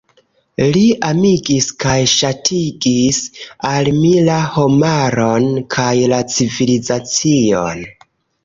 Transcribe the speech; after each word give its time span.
Li 0.75 0.83
amigis 1.09 1.67
kaj 1.83 1.97
ŝatigis 2.13 3.19
al 3.73 3.91
mi 3.99 4.15
la 4.31 4.39
homaron 4.57 5.47
kaj 5.77 5.93
la 6.15 6.23
civilizacion. 6.37 7.89